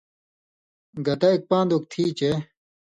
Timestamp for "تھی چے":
1.91-2.31